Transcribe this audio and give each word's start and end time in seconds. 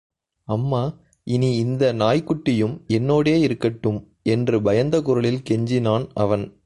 அம்மா, 0.43 0.93
இனி 1.23 1.55
இந்த 1.55 1.93
நாய்க் 1.93 2.31
குட்டியும் 2.31 2.81
என்னோடே 2.87 3.39
இருக்கட்டும்... 3.39 4.05
என்று 4.23 4.61
பயந்த 4.61 5.01
குரலில் 5.01 5.41
கெஞ்சினான் 5.49 6.07
அவன். 6.13 6.57